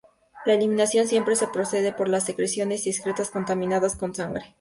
La 0.47 0.55
eliminación 0.55 1.05
siempre 1.05 1.35
se 1.35 1.45
produce 1.47 1.91
por 1.93 2.07
las 2.09 2.23
secreciones 2.25 2.87
y 2.87 2.89
excretas 2.89 3.29
contaminadas 3.29 3.95
con 3.95 4.15
sangre. 4.15 4.45